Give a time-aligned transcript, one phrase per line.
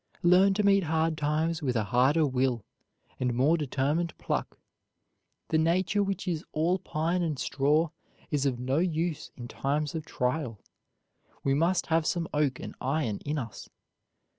[0.23, 2.65] Learn to meet hard times with a harder will,
[3.19, 4.57] and more determined pluck.
[5.49, 7.89] The nature which is all pine and straw
[8.31, 10.57] is of no use in times of trial,
[11.43, 13.69] we must have some oak and iron in us.